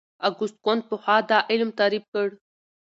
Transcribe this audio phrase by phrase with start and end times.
[0.27, 2.27] اګوست کُنت پخوا دا علم تعریف کړ.